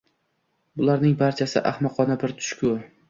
[0.79, 2.73] bularning barchasi— ahmoqona bir tush-ku